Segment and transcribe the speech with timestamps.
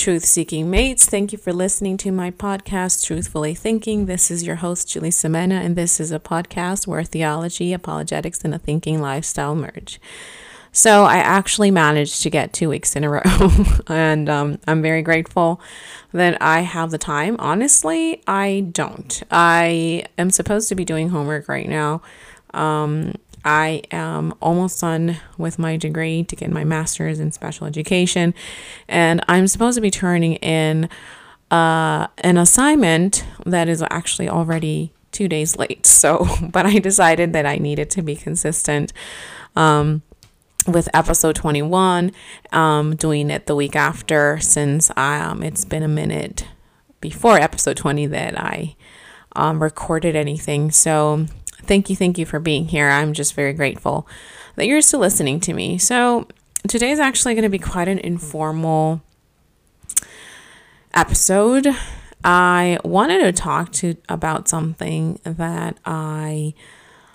[0.00, 1.04] Truth seeking mates.
[1.04, 4.06] Thank you for listening to my podcast, Truthfully Thinking.
[4.06, 8.54] This is your host, Julie Semena, and this is a podcast where theology, apologetics, and
[8.54, 10.00] a thinking lifestyle merge.
[10.72, 13.50] So, I actually managed to get two weeks in a row,
[13.88, 15.60] and um, I'm very grateful
[16.12, 17.36] that I have the time.
[17.38, 19.22] Honestly, I don't.
[19.30, 22.00] I am supposed to be doing homework right now.
[22.54, 28.34] Um, I am almost done with my degree to get my master's in special education,
[28.88, 30.88] and I'm supposed to be turning in
[31.50, 35.86] uh, an assignment that is actually already two days late.
[36.00, 38.92] So, but I decided that I needed to be consistent.
[39.54, 40.02] Um,
[40.66, 42.12] with episode 21,
[42.52, 46.46] um, doing it the week after since um, it's been a minute
[47.00, 48.76] before episode 20 that I
[49.34, 50.70] um, recorded anything.
[50.70, 51.26] So
[51.70, 52.88] thank you, thank you for being here.
[52.88, 54.04] I'm just very grateful
[54.56, 55.78] that you're still listening to me.
[55.78, 56.26] So,
[56.66, 59.02] today is actually going to be quite an informal
[60.92, 61.68] episode.
[62.24, 66.54] I wanted to talk to about something that I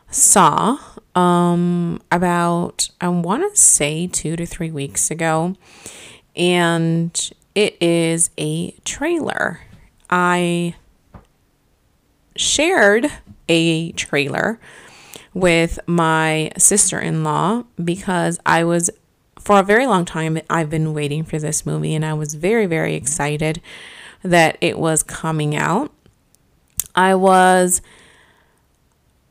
[0.10, 0.78] saw
[1.16, 5.56] um about I want to say 2 to 3 weeks ago
[6.36, 9.60] and it is a trailer.
[10.10, 10.76] I
[12.38, 13.12] shared
[13.50, 14.60] a trailer
[15.34, 18.90] with my sister in law because I was,
[19.40, 22.66] for a very long time, I've been waiting for this movie and I was very,
[22.66, 23.62] very excited
[24.24, 25.92] that it was coming out.
[26.96, 27.82] I was,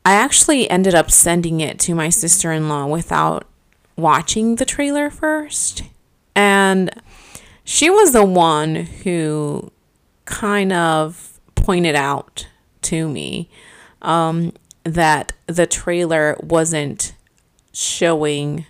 [0.05, 3.47] I actually ended up sending it to my sister in law without
[3.97, 5.83] watching the trailer first.
[6.35, 6.91] And
[7.63, 9.71] she was the one who
[10.25, 12.47] kind of pointed out
[12.83, 13.49] to me
[14.05, 17.13] um, that the trailer wasn't
[17.73, 18.65] showing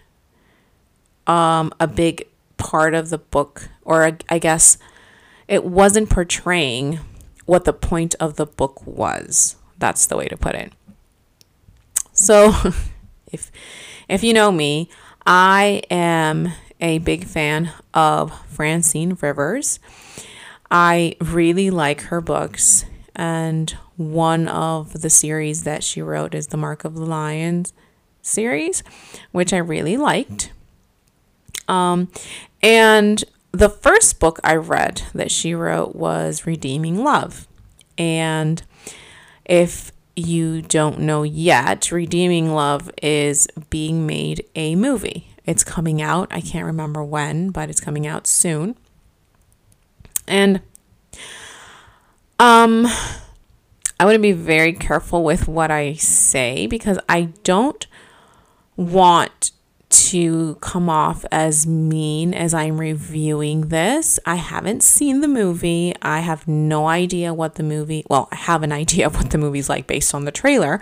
[1.27, 4.77] um, a big part of the book, or I guess
[5.47, 6.99] it wasn't portraying
[7.45, 9.57] what the point of the book was.
[9.77, 10.73] That's the way to put it.
[12.13, 12.53] So,
[13.31, 13.51] if
[14.07, 14.89] if you know me,
[15.25, 19.79] I am a big fan of Francine Rivers.
[20.71, 22.85] I really like her books,
[23.15, 27.73] and one of the series that she wrote is the Mark of the Lions
[28.21, 28.83] series,
[29.31, 30.51] which I really liked.
[31.67, 32.11] Um,
[32.61, 37.47] and the first book I read that she wrote was Redeeming Love.
[37.97, 38.61] And
[39.45, 45.29] if you don't know yet, Redeeming Love is being made a movie.
[45.45, 46.27] It's coming out.
[46.31, 48.75] I can't remember when, but it's coming out soon.
[50.27, 50.61] And
[52.39, 52.87] um
[53.99, 57.87] I want to be very careful with what I say because I don't
[58.75, 59.51] want
[59.89, 64.19] to come off as mean as I'm reviewing this.
[64.25, 65.93] I haven't seen the movie.
[66.01, 69.37] I have no idea what the movie, well, I have an idea of what the
[69.37, 70.81] movie's like based on the trailer,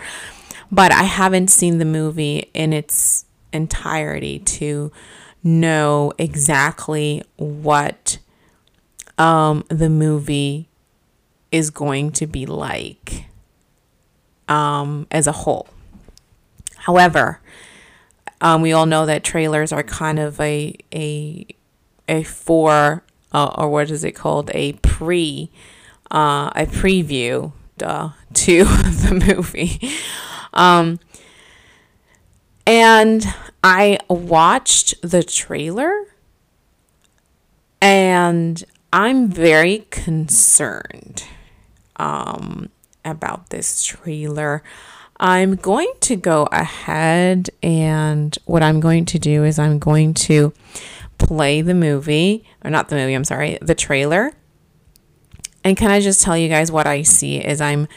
[0.71, 4.91] but I haven't seen the movie in its entirety to
[5.43, 8.17] know exactly what
[9.19, 10.69] um, the movie
[11.53, 13.27] is going to be like
[14.49, 15.67] um, as a whole.
[16.77, 17.39] However,
[18.41, 21.45] um, we all know that trailers are kind of a a
[22.09, 25.51] a for uh, or what is it called a pre
[26.11, 29.79] uh, a preview duh, to the movie.
[30.53, 30.99] Um,
[32.65, 33.25] and
[33.63, 36.05] I watched the trailer
[37.79, 41.25] and I'm very concerned
[41.97, 42.69] um,
[43.05, 44.63] about this trailer.
[45.19, 50.53] I'm going to go ahead and what I'm going to do is I'm going to
[51.17, 54.33] play the movie, or not the movie, I'm sorry, the trailer.
[55.63, 57.87] And can I just tell you guys what I see as I'm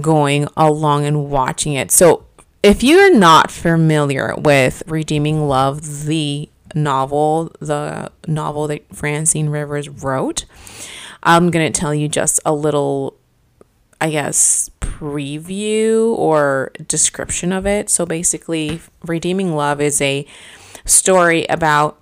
[0.00, 1.90] going along and watching it?
[1.90, 2.26] So,
[2.62, 10.44] if you're not familiar with Redeeming Love, the novel, the novel that Francine Rivers wrote,
[11.22, 13.17] I'm going to tell you just a little
[14.00, 17.90] I guess, preview or description of it.
[17.90, 20.26] So basically, Redeeming Love is a
[20.84, 22.00] story about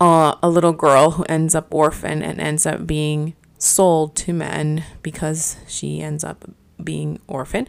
[0.00, 4.84] uh, a little girl who ends up orphan and ends up being sold to men
[5.02, 6.44] because she ends up
[6.82, 7.66] being orphan.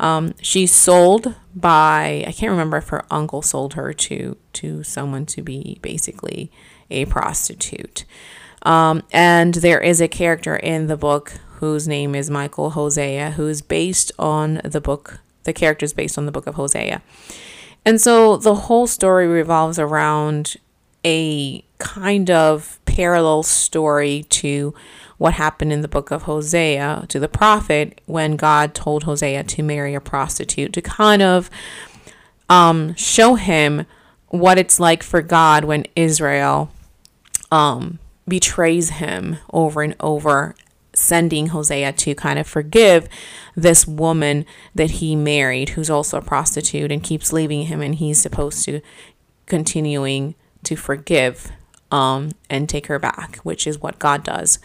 [0.00, 5.26] Um, she's sold by I can't remember if her uncle sold her to to someone
[5.26, 6.50] to be basically
[6.90, 8.04] a prostitute.
[8.62, 13.62] Um, and there is a character in the book whose name is Michael Hosea, who's
[13.62, 17.02] based on the book, the character is based on the book of Hosea.
[17.84, 20.56] And so the whole story revolves around
[21.04, 24.74] a kind of parallel story to
[25.18, 29.62] what happened in the book of Hosea to the prophet when God told Hosea to
[29.62, 31.48] marry a prostitute to kind of
[32.48, 33.86] um, show him
[34.28, 36.70] what it's like for God when Israel
[37.50, 37.98] um,
[38.28, 40.54] betrays him over and over,
[40.96, 43.08] sending Hosea to kind of forgive
[43.54, 48.20] this woman that he married, who's also a prostitute, and keeps leaving him, and he's
[48.20, 48.80] supposed to
[49.46, 50.34] continuing
[50.64, 51.52] to forgive
[51.90, 54.58] um, and take her back, which is what God does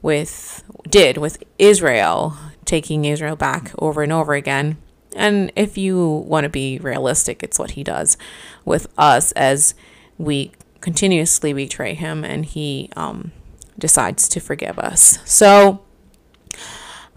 [0.00, 4.76] with did with Israel, taking Israel back over and over again.
[5.14, 8.16] And if you want to be realistic, it's what he does
[8.64, 9.74] with us as
[10.18, 13.32] we continuously betray him and he um,
[13.78, 15.18] decides to forgive us.
[15.24, 15.82] So,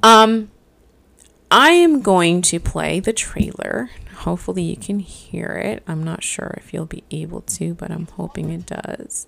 [0.03, 0.51] um,
[1.51, 3.89] I am going to play the trailer.
[4.17, 5.83] Hopefully, you can hear it.
[5.87, 9.27] I'm not sure if you'll be able to, but I'm hoping it does.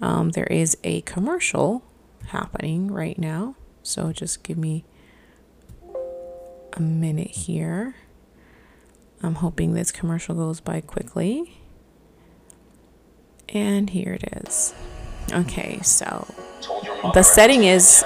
[0.00, 1.82] Um, there is a commercial
[2.28, 3.56] happening right now.
[3.82, 4.84] So just give me
[6.72, 7.96] a minute here.
[9.22, 11.60] I'm hoping this commercial goes by quickly.
[13.48, 14.74] And here it is.
[15.32, 16.26] Okay, so
[17.14, 18.04] the setting is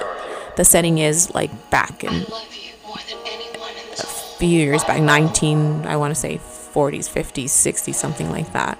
[0.55, 4.05] the setting is like back in a
[4.37, 6.39] few years back 19 I want to say
[6.75, 8.77] 40s 50s 60s something like that.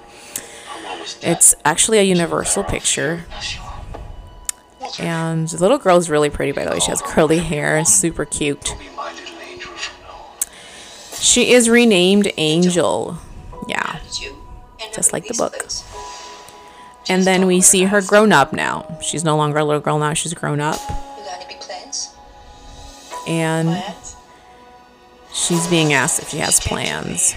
[1.22, 3.24] It's actually a universal picture.
[4.98, 6.78] And the little girl's really pretty, by the way.
[6.78, 8.74] She has curly hair, super cute.
[11.18, 13.18] She is renamed Angel.
[13.66, 13.98] Yeah,
[14.94, 15.54] just like the book.
[17.08, 18.98] And then we see her grown up now.
[19.00, 20.80] She's no longer a little girl now, she's grown up.
[23.28, 23.82] And
[25.32, 27.34] she's being asked if she has plans.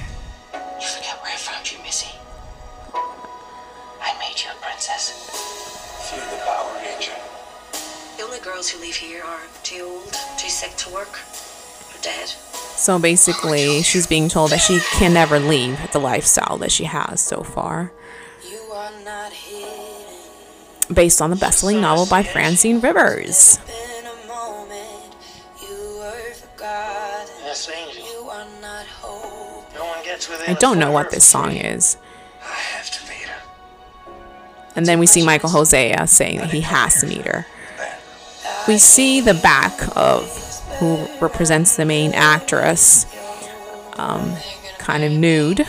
[8.60, 11.20] girls who leave here are too old, too sick to work,
[11.94, 12.28] or dead.
[12.28, 17.22] So basically, she's being told that she can never leave the lifestyle that she has
[17.22, 17.94] so far.
[20.94, 23.60] Based on the best-selling novel by Francine Rivers.
[30.48, 31.98] I don't know what this song is.
[34.76, 37.46] And then we see Michael Hosea saying that he has to meet her.
[38.68, 40.28] We see the back of
[40.80, 43.06] who represents the main actress,
[43.98, 44.36] um,
[44.78, 45.68] kind of nude.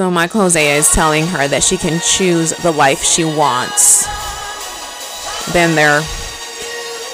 [0.00, 4.06] So Michael Hosea is telling her that she can choose the life she wants.
[5.52, 6.00] Then they're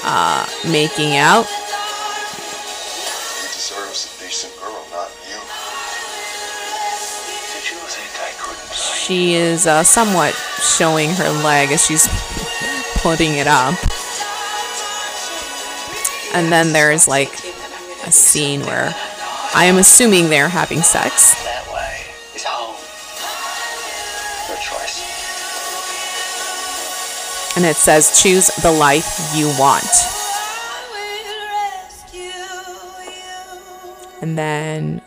[0.04, 1.46] uh, making out.
[8.94, 10.34] She is uh, somewhat
[10.78, 12.06] showing her leg as she's
[13.02, 13.74] putting it up.
[16.32, 17.34] And then there's like
[18.06, 18.94] a scene where
[19.56, 21.45] I am assuming they're having sex.
[27.56, 29.84] And it says choose the life you want.
[34.20, 35.02] And then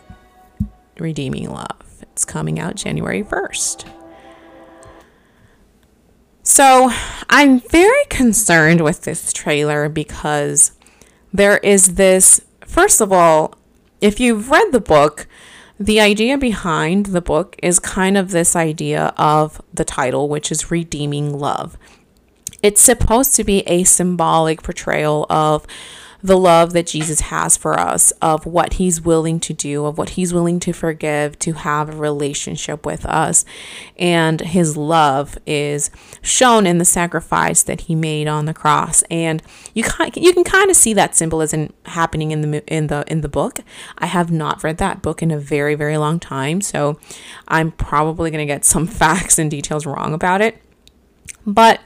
[0.97, 1.77] Redeeming Love.
[2.01, 3.87] It's coming out January 1st.
[6.43, 6.91] So
[7.29, 10.71] I'm very concerned with this trailer because
[11.31, 13.55] there is this, first of all,
[14.01, 15.27] if you've read the book,
[15.79, 20.71] the idea behind the book is kind of this idea of the title, which is
[20.71, 21.77] Redeeming Love
[22.61, 25.65] it's supposed to be a symbolic portrayal of
[26.21, 30.11] the love that Jesus has for us, of what he's willing to do, of what
[30.11, 33.45] he's willing to forgive, to have a relationship with us.
[33.97, 35.89] And his love is
[36.21, 39.01] shown in the sacrifice that he made on the cross.
[39.09, 39.41] And
[39.73, 43.21] you can you can kind of see that symbolism happening in the in the in
[43.21, 43.59] the book.
[43.97, 46.99] I have not read that book in a very very long time, so
[47.47, 50.61] I'm probably going to get some facts and details wrong about it.
[51.45, 51.79] But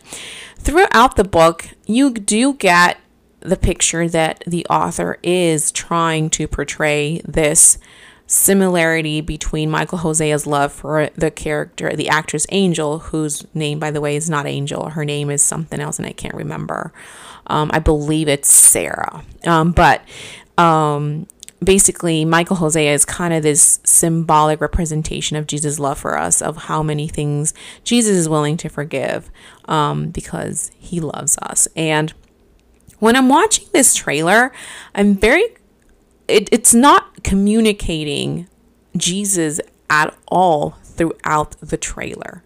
[0.63, 2.97] throughout the book, you do get
[3.41, 7.77] the picture that the author is trying to portray this
[8.25, 14.01] similarity between Michael Hosea's love for the character, the actress Angel, whose name, by the
[14.01, 14.89] way, is not Angel.
[14.89, 16.93] Her name is something else, and I can't remember.
[17.47, 19.23] Um, I believe it's Sarah.
[19.45, 20.01] Um, but
[20.57, 21.27] um,
[21.63, 26.57] basically Michael Hosea is kind of this symbolic representation of Jesus' love for us, of
[26.57, 27.53] how many things
[27.83, 29.29] Jesus is willing to forgive
[29.65, 31.67] um, because he loves us.
[31.75, 32.13] And
[32.99, 34.51] when I'm watching this trailer,
[34.95, 35.43] I'm very,
[36.27, 38.47] it, it's not communicating
[38.95, 42.43] Jesus at all throughout the trailer.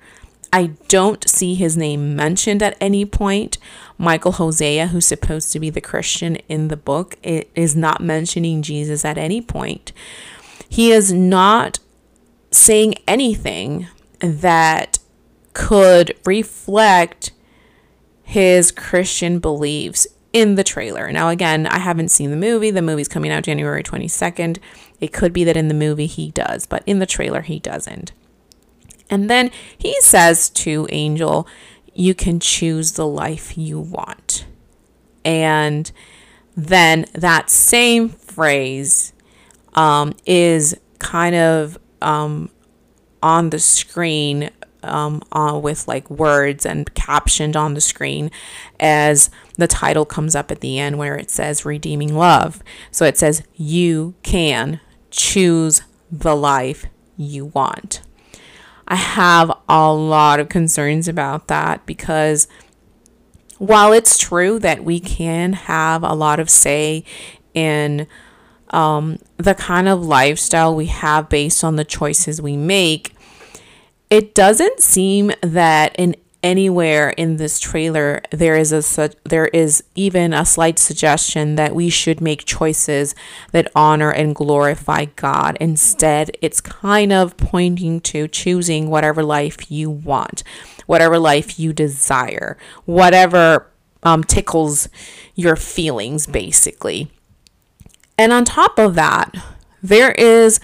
[0.57, 3.59] I don't see his name mentioned at any point.
[3.99, 9.05] Michael Hosea, who's supposed to be the Christian in the book, is not mentioning Jesus
[9.05, 9.93] at any point.
[10.67, 11.77] He is not
[12.49, 13.85] saying anything
[14.19, 14.97] that
[15.53, 17.33] could reflect
[18.23, 21.11] his Christian beliefs in the trailer.
[21.11, 22.71] Now, again, I haven't seen the movie.
[22.71, 24.57] The movie's coming out January 22nd.
[24.99, 28.11] It could be that in the movie he does, but in the trailer he doesn't.
[29.09, 31.47] And then he says to Angel,
[31.93, 34.45] you can choose the life you want.
[35.25, 35.91] And
[36.55, 39.13] then that same phrase
[39.73, 42.49] um, is kind of um,
[43.21, 44.49] on the screen
[44.83, 48.31] um, uh, with like words and captioned on the screen
[48.79, 52.61] as the title comes up at the end where it says redeeming love.
[52.91, 56.85] So it says, You can choose the life
[57.17, 58.01] you want.
[58.87, 62.47] I have a lot of concerns about that because
[63.57, 67.03] while it's true that we can have a lot of say
[67.53, 68.07] in
[68.69, 73.13] um, the kind of lifestyle we have based on the choices we make,
[74.09, 76.15] it doesn't seem that in
[76.47, 81.89] anywhere in this trailer there is a there is even a slight suggestion that we
[81.89, 83.13] should make choices
[83.51, 85.57] that honor and glorify God.
[85.59, 90.41] Instead, it's kind of pointing to choosing whatever life you want,
[90.85, 93.69] whatever life you desire, whatever
[94.03, 94.87] um, tickles
[95.35, 97.11] your feelings, basically.
[98.17, 99.35] And on top of that,
[99.83, 100.61] there is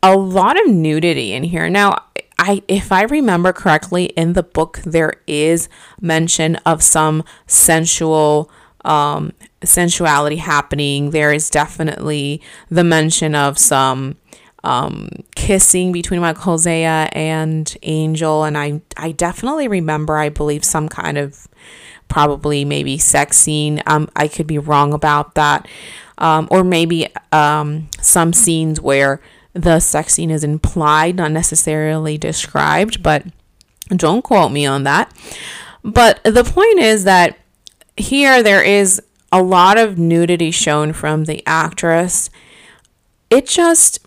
[0.00, 1.68] a lot of nudity in here.
[1.68, 2.04] Now,
[2.38, 5.68] I if I remember correctly in the book there is
[6.00, 8.50] mention of some sensual
[8.84, 9.32] um
[9.64, 11.10] sensuality happening.
[11.10, 14.16] There is definitely the mention of some
[14.64, 20.88] um, kissing between Michael Hosea and Angel, and I I definitely remember I believe some
[20.88, 21.48] kind of
[22.08, 23.82] probably maybe sex scene.
[23.86, 25.66] Um, I could be wrong about that,
[26.18, 29.20] um, or maybe um, some scenes where
[29.54, 33.24] the sex scene is implied, not necessarily described, but
[33.88, 35.12] don't quote me on that.
[35.84, 37.38] But the point is that
[37.96, 42.30] here there is a lot of nudity shown from the actress.
[43.30, 43.98] It just,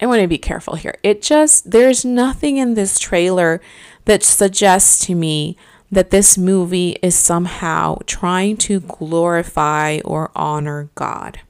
[0.00, 0.98] I want to be careful here.
[1.02, 3.60] It just, there's nothing in this trailer
[4.04, 5.56] that suggests to me
[5.90, 11.40] that this movie is somehow trying to glorify or honor God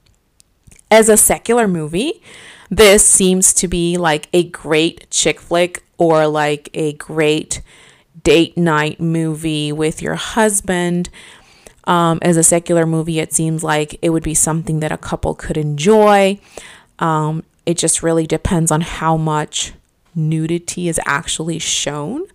[0.93, 2.23] as a secular movie,
[2.71, 7.63] this seems to be like a great chick flick or like a great
[8.23, 11.09] date night movie with your husband.
[11.85, 15.35] Um, as a secular movie, it seems like it would be something that a couple
[15.35, 16.39] could enjoy.
[16.99, 19.73] Um, it just really depends on how much
[20.15, 22.27] nudity is actually shown.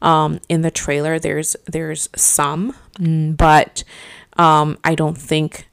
[0.00, 3.84] Um, in the trailer, there's there's some, mm, but
[4.38, 5.65] um, I don't think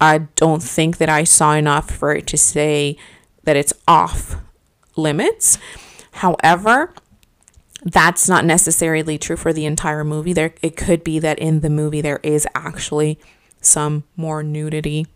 [0.00, 2.96] I don't think that I saw enough for it to say
[3.44, 4.36] that it's off
[4.96, 5.58] limits.
[6.12, 6.92] However,
[7.82, 10.32] that's not necessarily true for the entire movie.
[10.32, 13.18] There it could be that in the movie there is actually
[13.60, 15.06] some more nudity.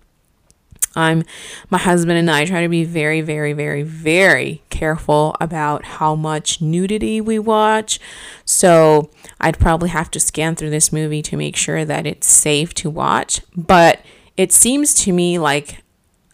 [0.95, 1.25] I'm
[1.71, 6.61] my husband and I try to be very very very very careful about how much
[6.61, 7.99] nudity we watch.
[8.45, 9.11] So,
[9.41, 12.91] I'd probably have to scan through this movie to make sure that it's safe to
[12.91, 14.01] watch, but
[14.37, 15.83] it seems to me like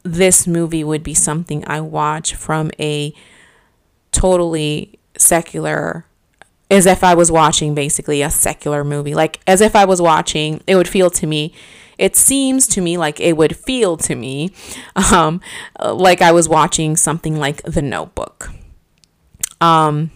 [0.03, 3.13] this movie would be something I watch from a
[4.13, 6.07] totally secular
[6.71, 9.15] as if I was watching basically a secular movie.
[9.15, 11.53] Like as if I was watching, it would feel to me
[11.99, 14.53] it seems to me like it would feel to me
[15.13, 15.41] um,
[15.81, 18.51] like I was watching something like The Notebook.
[19.61, 20.13] Um,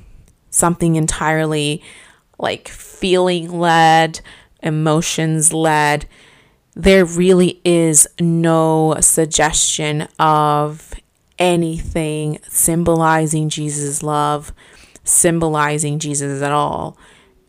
[0.51, 1.83] something entirely
[2.39, 4.21] like feeling led,
[4.63, 6.07] emotions led
[6.75, 10.95] there really is no suggestion of
[11.39, 14.53] anything symbolizing Jesus' love,
[15.05, 16.97] symbolizing Jesus at all,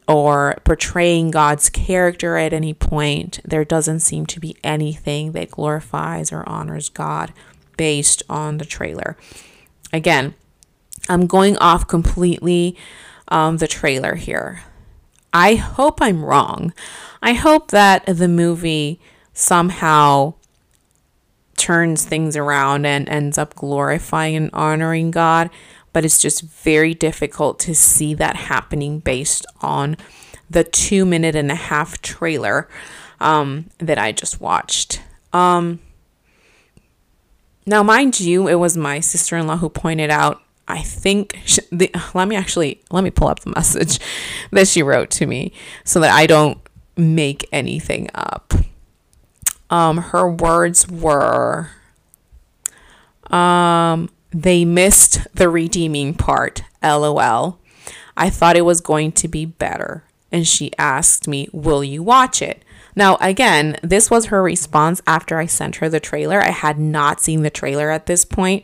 [0.08, 3.40] or portraying God's character at any point.
[3.46, 7.34] There doesn't seem to be anything that glorifies or honors God
[7.78, 9.16] based on the trailer.
[9.94, 10.36] Again,
[11.08, 12.78] I'm going off completely
[13.30, 14.64] um, the trailer here.
[15.32, 16.74] I hope I'm wrong.
[17.22, 19.00] I hope that the movie
[19.34, 20.36] somehow
[21.58, 25.50] turns things around and ends up glorifying and honoring God.
[25.92, 29.96] But it's just very difficult to see that happening based on
[30.50, 32.68] the two minute and a half trailer
[33.20, 35.02] um, that I just watched.
[35.32, 35.80] Um,
[37.66, 40.42] now, mind you, it was my sister in law who pointed out.
[40.68, 44.00] I think she, the, let me actually let me pull up the message
[44.52, 46.58] that she wrote to me so that I don't
[46.98, 48.54] make anything up.
[49.74, 51.72] Um, her words were,
[53.32, 56.62] um, they missed the redeeming part.
[56.84, 57.58] LOL.
[58.16, 60.04] I thought it was going to be better.
[60.32, 62.64] And she asked me, Will you watch it?
[62.96, 66.40] Now, again, this was her response after I sent her the trailer.
[66.40, 68.64] I had not seen the trailer at this point.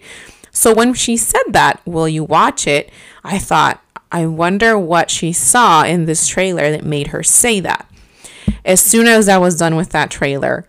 [0.51, 2.91] So when she said that, Will you watch it?
[3.23, 7.89] I thought, I wonder what she saw in this trailer that made her say that.
[8.63, 10.67] As soon as I was done with that trailer,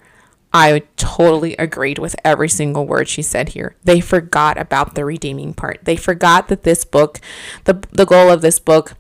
[0.53, 3.77] I totally agreed with every single word she said here.
[3.85, 5.79] They forgot about the redeeming part.
[5.83, 7.21] They forgot that this book,
[7.65, 8.95] the the goal of this book,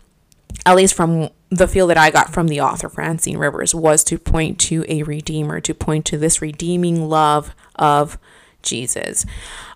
[0.64, 4.18] at least from the feel that I got from the author Francine Rivers, was to
[4.18, 8.16] point to a redeemer, to point to this redeeming love of
[8.62, 9.26] Jesus.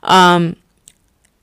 [0.04, 0.57] Um,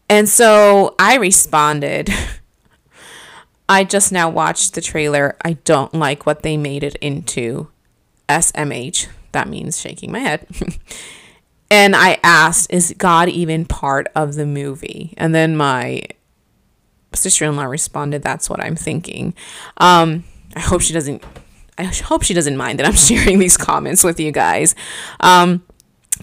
[0.09, 2.09] and so I responded.
[3.69, 5.37] I just now watched the trailer.
[5.43, 7.69] I don't like what they made it into.
[8.29, 9.07] SMH.
[9.31, 10.47] That means shaking my head.
[11.71, 15.13] and I asked, is God even part of the movie?
[15.17, 16.03] And then my
[17.13, 19.33] sister in law responded, that's what I'm thinking.
[19.77, 20.23] Um,
[20.55, 21.23] I hope she doesn't.
[21.77, 24.75] I hope she doesn't mind that I'm sharing these comments with you guys.
[25.19, 25.63] Um,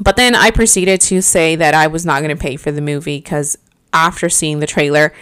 [0.01, 2.81] but then I proceeded to say that I was not going to pay for the
[2.81, 3.59] movie because
[3.93, 5.13] after seeing the trailer,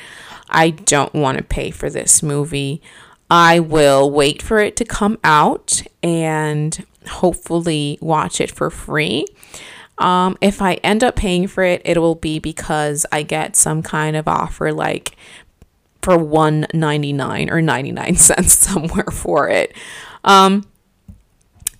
[0.48, 2.82] I don't want to pay for this movie.
[3.30, 9.26] I will wait for it to come out and hopefully watch it for free.
[9.98, 13.82] Um, if I end up paying for it, it will be because I get some
[13.82, 15.16] kind of offer like
[16.02, 19.74] for 1.99 or 99 cents somewhere for it.
[20.24, 20.66] Um,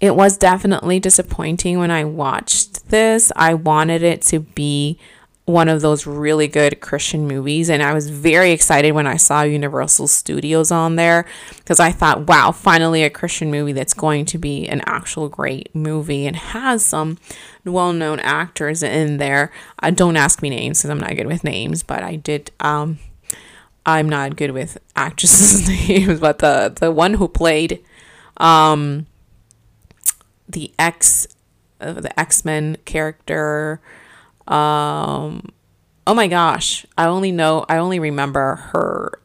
[0.00, 3.32] it was definitely disappointing when I watched this.
[3.34, 4.98] I wanted it to be
[5.46, 7.70] one of those really good Christian movies.
[7.70, 11.24] And I was very excited when I saw Universal Studios on there
[11.58, 15.72] because I thought, wow, finally a Christian movie that's going to be an actual great
[15.72, 17.18] movie and has some
[17.64, 19.52] well known actors in there.
[19.80, 22.50] Uh, don't ask me names because I'm not good with names, but I did.
[22.58, 22.98] Um,
[23.86, 27.84] I'm not good with actresses' names, but the, the one who played
[28.38, 29.06] um,
[30.48, 31.28] the X,
[31.80, 33.80] uh, the X Men character
[34.48, 35.48] um,
[36.06, 39.20] oh my gosh, I only know, I only remember her,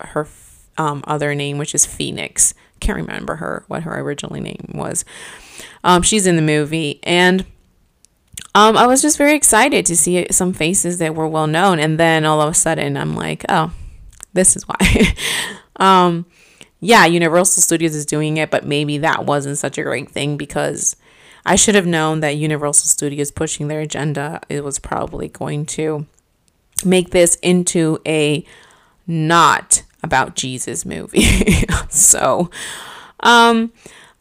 [0.00, 0.28] her
[0.76, 2.54] um, other name, which is Phoenix.
[2.80, 5.04] Can't remember her, what her original name was.
[5.84, 7.00] Um, she's in the movie.
[7.02, 7.44] And
[8.54, 11.78] um, I was just very excited to see some faces that were well known.
[11.78, 13.72] And then all of a sudden, I'm like, oh,
[14.32, 15.14] this is why.
[15.76, 16.26] um,
[16.80, 20.96] yeah, Universal Studios is doing it, but maybe that wasn't such a great thing because
[21.44, 26.06] I should have known that Universal Studios pushing their agenda it was probably going to
[26.84, 28.44] make this into a
[29.06, 31.22] not about Jesus movie.
[31.88, 32.50] so
[33.20, 33.72] um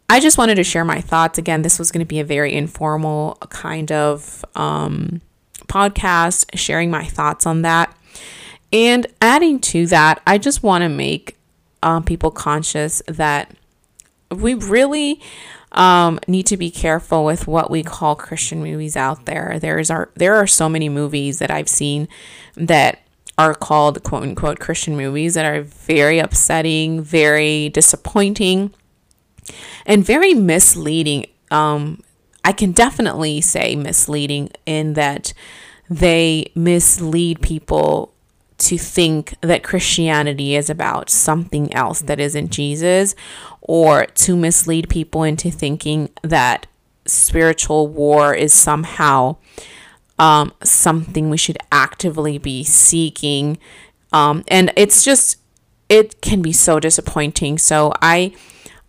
[0.10, 1.62] I just wanted to share my thoughts again.
[1.62, 5.22] This was going to be a very informal kind of um
[5.68, 7.96] podcast sharing my thoughts on that.
[8.74, 11.38] And adding to that, I just want to make
[11.84, 13.52] um, people conscious that
[14.30, 15.20] we really
[15.74, 19.58] um, need to be careful with what we call Christian movies out there.
[19.60, 22.08] There's are there are so many movies that I've seen
[22.56, 23.00] that
[23.38, 28.74] are called quote unquote Christian movies that are very upsetting, very disappointing,
[29.86, 31.26] and very misleading.
[31.50, 32.04] Um,
[32.44, 35.34] I can definitely say misleading in that
[35.90, 38.14] they mislead people
[38.62, 43.16] to think that Christianity is about something else that isn't Jesus,
[43.62, 46.68] or to mislead people into thinking that
[47.06, 49.38] spiritual war is somehow
[50.18, 53.58] um, something we should actively be seeking.
[54.14, 55.38] Um, and it's just,
[55.90, 57.58] it can be so disappointing.
[57.58, 58.34] So I.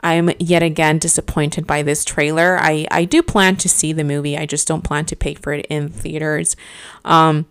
[0.05, 2.59] I am yet again disappointed by this trailer.
[2.61, 4.37] I, I do plan to see the movie.
[4.37, 6.57] I just don't plan to pay for it in theaters.
[7.05, 7.47] Um,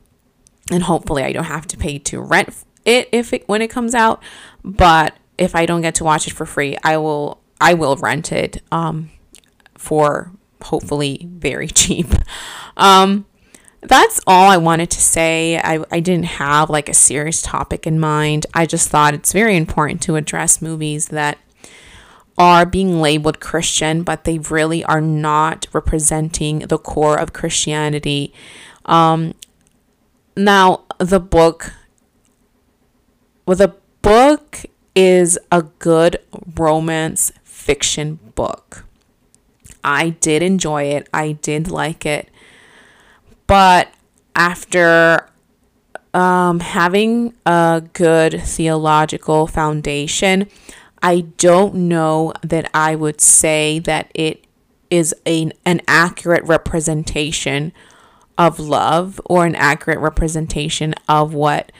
[0.71, 2.55] and hopefully I don't have to pay to rent
[2.85, 4.23] it if it when it comes out.
[4.63, 8.31] But if I don't get to watch it for free, I will I will rent
[8.31, 9.11] it um,
[9.75, 10.31] for
[10.61, 12.07] hopefully very cheap.
[12.77, 13.25] Um,
[13.81, 15.57] that's all I wanted to say.
[15.57, 18.45] I, I didn't have like a serious topic in mind.
[18.53, 21.39] I just thought it's very important to address movies that
[22.37, 28.33] are being labeled Christian, but they really are not representing the core of Christianity.
[28.85, 29.33] Um,
[30.35, 31.73] now, the book,
[33.45, 34.65] well, the book
[34.95, 36.19] is a good
[36.55, 38.85] romance fiction book.
[39.83, 41.07] I did enjoy it.
[41.13, 42.29] I did like it.
[43.47, 43.93] But
[44.35, 45.27] after
[46.13, 50.47] um, having a good theological foundation,
[51.01, 54.45] I don't know that I would say that it
[54.89, 57.71] is a, an accurate representation
[58.37, 61.71] of love or an accurate representation of what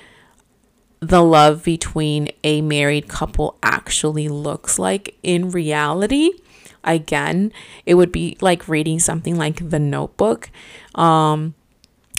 [1.00, 6.32] the love between a married couple actually looks like in reality.
[6.84, 7.52] Again,
[7.86, 10.50] it would be like reading something like The Notebook,
[10.96, 11.56] um,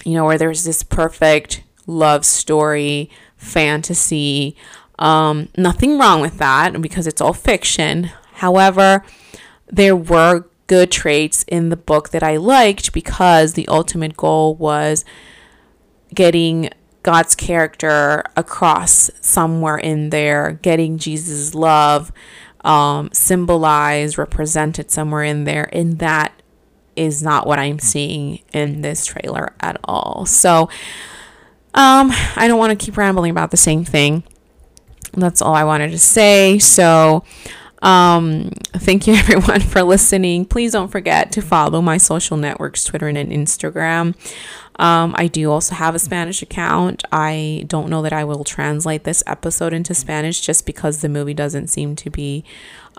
[0.05, 4.57] you know, where there's this perfect love story, fantasy.
[4.99, 8.11] Um, nothing wrong with that because it's all fiction.
[8.35, 9.05] However,
[9.67, 15.05] there were good traits in the book that I liked because the ultimate goal was
[16.15, 16.71] getting
[17.03, 22.11] God's character across somewhere in there, getting Jesus' love
[22.65, 25.69] um, symbolized, represented somewhere in there.
[25.75, 26.33] And that
[26.97, 30.25] is not what I'm seeing in this trailer at all.
[30.25, 30.71] So,
[31.75, 34.23] um, I don't want to keep rambling about the same thing.
[35.13, 36.59] That's all I wanted to say.
[36.59, 37.25] So,
[37.83, 40.45] um, thank you everyone for listening.
[40.45, 44.15] Please don't forget to follow my social networks, Twitter and Instagram.
[44.77, 47.05] Um, I do also have a Spanish account.
[47.13, 51.35] I don't know that I will translate this episode into Spanish just because the movie
[51.35, 52.45] doesn't seem to be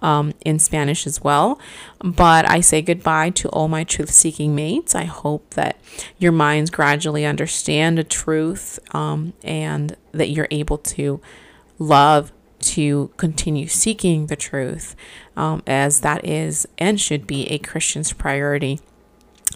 [0.02, 1.60] um, in Spanish as well.
[2.04, 4.93] But I say goodbye to all my truth seeking mates.
[4.93, 5.80] I hope that
[6.19, 11.22] your minds gradually understand the truth um, and that you're able to
[11.80, 12.32] love
[12.63, 14.95] to continue seeking the truth,
[15.38, 18.80] um, as that is and should be a Christian's priority.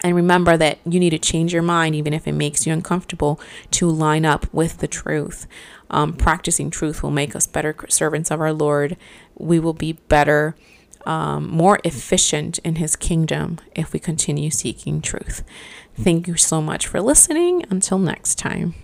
[0.03, 3.39] And remember that you need to change your mind, even if it makes you uncomfortable,
[3.71, 5.47] to line up with the truth.
[5.89, 8.95] Um, practicing truth will make us better servants of our Lord.
[9.35, 10.55] We will be better,
[11.05, 15.43] um, more efficient in His kingdom if we continue seeking truth.
[15.95, 17.65] Thank you so much for listening.
[17.69, 18.75] Until next time.